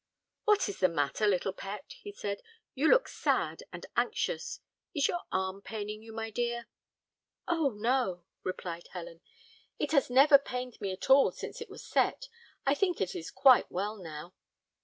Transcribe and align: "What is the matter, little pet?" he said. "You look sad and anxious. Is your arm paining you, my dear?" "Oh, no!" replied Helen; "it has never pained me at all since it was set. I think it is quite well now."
"What 0.45 0.67
is 0.67 0.79
the 0.79 0.89
matter, 0.89 1.27
little 1.27 1.53
pet?" 1.53 1.85
he 2.01 2.11
said. 2.11 2.41
"You 2.73 2.87
look 2.89 3.07
sad 3.07 3.61
and 3.71 3.85
anxious. 3.95 4.59
Is 4.95 5.07
your 5.07 5.19
arm 5.31 5.61
paining 5.61 6.01
you, 6.01 6.11
my 6.11 6.31
dear?" 6.31 6.65
"Oh, 7.47 7.69
no!" 7.69 8.25
replied 8.41 8.87
Helen; 8.93 9.21
"it 9.77 9.91
has 9.91 10.09
never 10.09 10.39
pained 10.39 10.81
me 10.81 10.91
at 10.91 11.11
all 11.11 11.31
since 11.31 11.61
it 11.61 11.69
was 11.69 11.85
set. 11.85 12.29
I 12.65 12.73
think 12.73 12.99
it 12.99 13.13
is 13.15 13.29
quite 13.29 13.71
well 13.71 13.95
now." 13.95 14.33